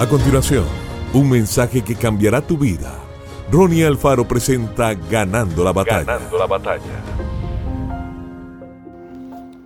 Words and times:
A 0.00 0.08
continuación, 0.08 0.64
un 1.12 1.28
mensaje 1.28 1.82
que 1.82 1.94
cambiará 1.94 2.40
tu 2.40 2.56
vida. 2.56 2.98
Ronnie 3.52 3.84
Alfaro 3.84 4.26
presenta 4.26 4.94
Ganando 4.94 5.62
la 5.62 5.74
batalla. 5.74 6.04
Ganando 6.04 6.38
la 6.38 6.46
batalla. 6.46 7.04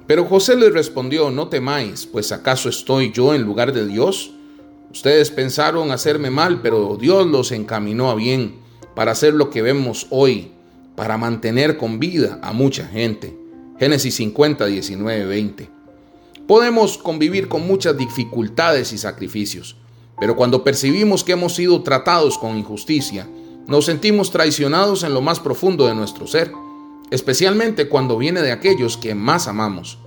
Pero 0.08 0.24
José 0.24 0.56
le 0.56 0.70
respondió, 0.70 1.30
no 1.30 1.46
temáis, 1.46 2.04
pues 2.06 2.32
acaso 2.32 2.68
estoy 2.68 3.12
yo 3.12 3.32
en 3.32 3.42
lugar 3.42 3.72
de 3.72 3.86
Dios. 3.86 4.32
Ustedes 4.90 5.30
pensaron 5.30 5.92
hacerme 5.92 6.30
mal, 6.30 6.62
pero 6.62 6.96
Dios 7.00 7.28
los 7.28 7.52
encaminó 7.52 8.10
a 8.10 8.16
bien 8.16 8.56
para 8.96 9.12
hacer 9.12 9.34
lo 9.34 9.50
que 9.50 9.62
vemos 9.62 10.08
hoy, 10.10 10.50
para 10.96 11.16
mantener 11.16 11.76
con 11.76 12.00
vida 12.00 12.40
a 12.42 12.52
mucha 12.52 12.88
gente. 12.88 13.38
Génesis 13.78 14.16
50, 14.16 14.66
19, 14.66 15.26
20. 15.26 15.70
Podemos 16.48 16.98
convivir 16.98 17.46
con 17.46 17.64
muchas 17.64 17.96
dificultades 17.96 18.92
y 18.92 18.98
sacrificios, 18.98 19.76
pero 20.24 20.36
cuando 20.36 20.64
percibimos 20.64 21.22
que 21.22 21.32
hemos 21.32 21.54
sido 21.54 21.82
tratados 21.82 22.38
con 22.38 22.56
injusticia, 22.56 23.28
nos 23.66 23.84
sentimos 23.84 24.30
traicionados 24.30 25.02
en 25.02 25.12
lo 25.12 25.20
más 25.20 25.38
profundo 25.38 25.86
de 25.86 25.94
nuestro 25.94 26.26
ser, 26.26 26.50
especialmente 27.10 27.90
cuando 27.90 28.16
viene 28.16 28.40
de 28.40 28.50
aquellos 28.50 28.96
que 28.96 29.14
más 29.14 29.48
amamos. 29.48 29.98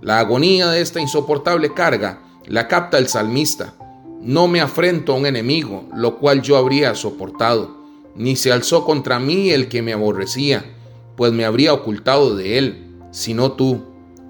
La 0.00 0.18
agonía 0.18 0.68
de 0.68 0.80
esta 0.80 0.98
insoportable 0.98 1.74
carga 1.74 2.22
la 2.46 2.68
capta 2.68 2.96
el 2.96 3.06
salmista. 3.08 3.74
No 4.22 4.48
me 4.48 4.62
afrento 4.62 5.12
a 5.12 5.16
un 5.16 5.26
enemigo, 5.26 5.84
lo 5.94 6.16
cual 6.16 6.40
yo 6.40 6.56
habría 6.56 6.94
soportado, 6.94 7.76
ni 8.14 8.34
se 8.34 8.52
alzó 8.52 8.82
contra 8.82 9.18
mí 9.20 9.50
el 9.50 9.68
que 9.68 9.82
me 9.82 9.92
aborrecía, 9.92 10.74
pues 11.18 11.32
me 11.32 11.44
habría 11.44 11.74
ocultado 11.74 12.34
de 12.34 12.56
él, 12.56 12.94
sino 13.10 13.52
tú, 13.52 13.82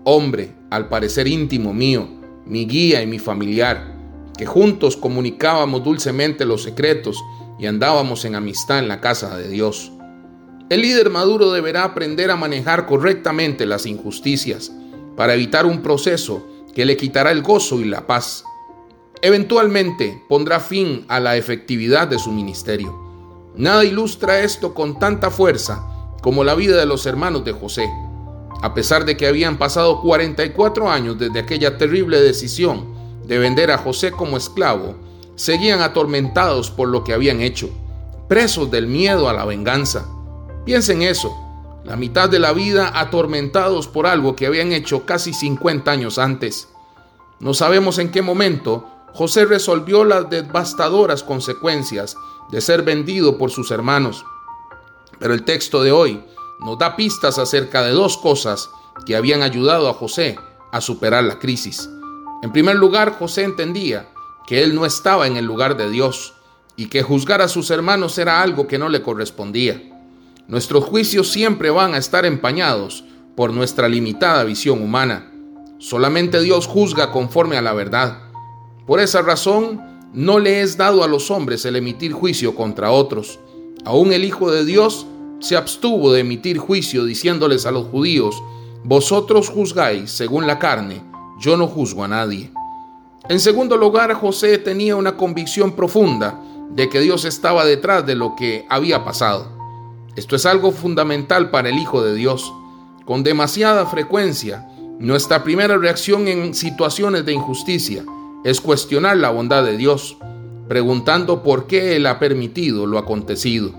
hombre, 0.03 0.55
al 0.71 0.89
parecer 0.89 1.29
íntimo 1.29 1.73
mío, 1.73 2.09
mi 2.45 2.67
guía 2.67 3.01
y 3.01 3.07
mi 3.07 3.21
familiar, 3.21 3.95
que 4.37 4.47
juntos 4.47 4.97
comunicábamos 4.97 5.83
dulcemente 5.83 6.45
los 6.45 6.63
secretos 6.63 7.23
y 7.59 7.67
andábamos 7.67 8.25
en 8.25 8.35
amistad 8.35 8.79
en 8.79 8.89
la 8.89 9.01
casa 9.01 9.37
de 9.37 9.49
Dios. 9.49 9.93
El 10.69 10.83
líder 10.83 11.11
maduro 11.11 11.53
deberá 11.53 11.85
aprender 11.85 12.31
a 12.31 12.37
manejar 12.37 12.87
correctamente 12.87 13.67
las 13.67 13.87
injusticias 13.87 14.73
para 15.17 15.35
evitar 15.35 15.65
un 15.65 15.81
proceso 15.81 16.47
que 16.75 16.85
le 16.85 16.97
quitará 16.97 17.31
el 17.31 17.43
gozo 17.43 17.81
y 17.81 17.85
la 17.85 18.07
paz. 18.07 18.45
Eventualmente 19.23 20.23
pondrá 20.29 20.61
fin 20.61 21.05
a 21.09 21.21
la 21.21 21.37
efectividad 21.37 22.09
de 22.09 22.19
su 22.19 22.33
ministerio. 22.33 22.95
Nada 23.55 23.85
ilustra 23.85 24.41
esto 24.41 24.75
con 24.75 24.99
tanta 24.99 25.31
fuerza 25.31 25.87
como 26.21 26.45
la 26.45 26.55
vida 26.55 26.77
de 26.77 26.87
los 26.87 27.07
hermanos 27.07 27.45
de 27.45 27.53
José. 27.53 27.89
A 28.61 28.75
pesar 28.75 29.05
de 29.05 29.17
que 29.17 29.27
habían 29.27 29.59
pasado 29.59 30.03
44 30.03 30.91
años 30.91 31.19
desde 31.19 31.39
aquella 31.39 31.79
terrible 31.79 32.21
decisión 32.21 32.96
de 33.27 33.39
vender 33.39 33.71
a 33.71 33.79
José 33.79 34.13
como 34.13 34.37
esclavo, 34.37 34.97
seguían 35.35 35.81
atormentados 35.81 36.71
por 36.71 36.89
lo 36.89 37.05
que 37.05 37.13
habían 37.13 37.41
hecho, 37.41 37.69
presos 38.29 38.71
del 38.71 38.87
miedo 38.87 39.29
a 39.29 39.33
la 39.33 39.45
venganza. 39.45 40.07
Piensen 40.65 41.03
eso, 41.03 41.37
la 41.85 41.97
mitad 41.97 42.29
de 42.29 42.39
la 42.39 42.53
vida 42.53 42.93
atormentados 42.95 43.87
por 43.87 44.07
algo 44.07 44.35
que 44.35 44.47
habían 44.47 44.73
hecho 44.73 45.07
casi 45.07 45.33
50 45.33 45.91
años 45.91 46.19
antes. 46.19 46.69
No 47.39 47.55
sabemos 47.55 47.99
en 47.99 48.11
qué 48.11 48.23
momento 48.23 48.89
José 49.13 49.45
resolvió 49.45 50.05
las 50.05 50.29
devastadoras 50.29 51.23
consecuencias 51.23 52.17
de 52.51 52.61
ser 52.61 52.83
vendido 52.83 53.39
por 53.39 53.51
sus 53.51 53.71
hermanos. 53.71 54.25
Pero 55.19 55.35
el 55.35 55.45
texto 55.45 55.83
de 55.83 55.93
hoy 55.93 56.23
nos 56.61 56.79
da 56.79 56.97
pistas 56.97 57.39
acerca 57.39 57.83
de 57.83 57.91
dos 57.91 58.17
cosas 58.17 58.69
que 59.05 59.17
habían 59.17 59.43
ayudado 59.43 59.89
a 59.89 59.95
José 59.95 60.39
a 60.73 60.81
superar 60.81 61.25
la 61.25 61.39
crisis. 61.39 61.89
En 62.43 62.53
primer 62.53 62.77
lugar, 62.77 63.13
José 63.19 63.45
entendía 63.45 64.09
que 64.47 64.63
él 64.63 64.75
no 64.75 64.87
estaba 64.87 65.27
en 65.27 65.37
el 65.37 65.45
lugar 65.45 65.77
de 65.77 65.91
Dios 65.91 66.35
y 66.77 66.87
que 66.87 67.03
juzgar 67.03 67.41
a 67.41 67.49
sus 67.49 67.71
hermanos 67.71 68.19
era 68.19 68.43
algo 68.43 68.67
que 68.67 68.79
no 68.79 68.89
le 68.89 69.03
correspondía. 69.03 69.83
Nuestros 70.47 70.85
juicios 70.85 71.29
siempre 71.33 71.71
van 71.71 71.95
a 71.95 71.99
estar 71.99 72.25
empañados 72.25 73.05
por 73.35 73.53
nuestra 73.53 73.89
limitada 73.89 74.45
visión 74.45 74.83
humana. 74.83 75.33
Solamente 75.79 76.41
Dios 76.41 76.67
juzga 76.67 77.11
conforme 77.11 77.57
a 77.57 77.63
la 77.63 77.73
verdad. 77.73 78.19
Por 78.87 79.01
esa 79.01 79.23
razón, 79.23 79.81
no 80.13 80.39
le 80.39 80.61
es 80.61 80.77
dado 80.77 81.03
a 81.03 81.09
los 81.09 81.31
hombres 81.31 81.65
el 81.65 81.77
emitir 81.77 82.13
juicio 82.13 82.55
contra 82.55 82.91
otros. 82.91 83.41
Aún 83.85 84.13
el 84.13 84.25
Hijo 84.25 84.51
de 84.51 84.65
Dios 84.65 85.07
se 85.41 85.57
abstuvo 85.57 86.13
de 86.13 86.21
emitir 86.21 86.59
juicio 86.59 87.05
diciéndoles 87.05 87.67
a 87.67 87.73
los 87.73 87.87
judíos, 87.87 88.41
vosotros 88.85 89.49
juzgáis 89.49 90.11
según 90.11 90.47
la 90.47 90.59
carne, 90.59 91.03
yo 91.39 91.57
no 91.57 91.67
juzgo 91.67 92.05
a 92.05 92.09
nadie. 92.09 92.51
En 93.29 93.41
segundo 93.41 93.77
lugar, 93.77 94.13
José 94.15 94.59
tenía 94.59 94.97
una 94.97 95.17
convicción 95.17 95.73
profunda 95.73 96.41
de 96.71 96.89
que 96.89 97.01
Dios 97.01 97.25
estaba 97.25 97.65
detrás 97.65 98.07
de 98.07 98.15
lo 98.15 98.37
que 98.37 98.65
había 98.69 99.05
pasado. 99.05 99.49
Esto 100.17 100.37
es 100.37 100.47
algo 100.47 100.73
fundamental 100.73 101.51
para 101.51 101.69
el 101.69 101.79
Hijo 101.79 102.03
de 102.03 102.15
Dios. 102.15 102.53
Con 103.05 103.23
demasiada 103.23 103.87
frecuencia, 103.87 104.69
nuestra 104.99 105.45
primera 105.45 105.77
reacción 105.77 106.29
en 106.29 106.55
situaciones 106.55 107.27
de 107.27 107.33
injusticia 107.33 108.05
es 108.45 108.61
cuestionar 108.61 109.17
la 109.17 109.31
bondad 109.31 109.65
de 109.65 109.77
Dios, 109.77 110.17
preguntando 110.69 111.43
por 111.43 111.67
qué 111.67 111.97
Él 111.97 112.07
ha 112.07 112.19
permitido 112.19 112.87
lo 112.87 112.99
acontecido. 112.99 113.73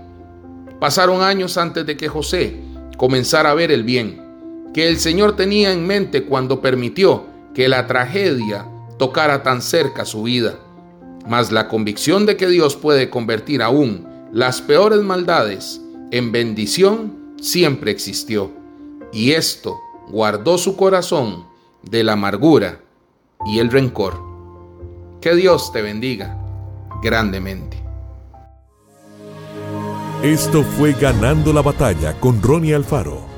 Pasaron 0.78 1.22
años 1.22 1.56
antes 1.58 1.84
de 1.86 1.96
que 1.96 2.08
José 2.08 2.60
comenzara 2.96 3.50
a 3.50 3.54
ver 3.54 3.72
el 3.72 3.82
bien 3.82 4.28
que 4.72 4.88
el 4.88 4.98
Señor 4.98 5.34
tenía 5.34 5.72
en 5.72 5.86
mente 5.86 6.24
cuando 6.24 6.60
permitió 6.60 7.24
que 7.54 7.68
la 7.68 7.86
tragedia 7.86 8.66
tocara 8.98 9.42
tan 9.42 9.62
cerca 9.62 10.04
su 10.04 10.24
vida. 10.24 10.58
Mas 11.26 11.52
la 11.52 11.68
convicción 11.68 12.26
de 12.26 12.36
que 12.36 12.48
Dios 12.48 12.76
puede 12.76 13.10
convertir 13.10 13.62
aún 13.62 14.06
las 14.32 14.60
peores 14.60 15.00
maldades 15.00 15.80
en 16.10 16.32
bendición 16.32 17.34
siempre 17.40 17.90
existió. 17.90 18.50
Y 19.12 19.32
esto 19.32 19.78
guardó 20.08 20.58
su 20.58 20.76
corazón 20.76 21.46
de 21.82 22.04
la 22.04 22.12
amargura 22.14 22.80
y 23.46 23.58
el 23.58 23.70
rencor. 23.70 24.20
Que 25.20 25.34
Dios 25.34 25.72
te 25.72 25.82
bendiga 25.82 26.36
grandemente. 27.02 27.82
Esto 30.22 30.64
fue 30.64 30.92
Ganando 30.94 31.52
la 31.52 31.62
Batalla 31.62 32.18
con 32.18 32.42
Ronnie 32.42 32.74
Alfaro. 32.74 33.37